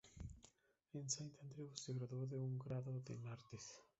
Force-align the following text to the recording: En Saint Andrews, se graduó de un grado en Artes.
En 0.93 1.07
Saint 1.07 1.29
Andrews, 1.43 1.69
se 1.79 1.93
graduó 1.93 2.25
de 2.25 2.39
un 2.41 2.57
grado 2.57 2.99
en 3.07 3.27
Artes. 3.27 3.83